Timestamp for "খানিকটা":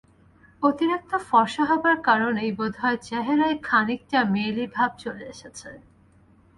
3.67-4.19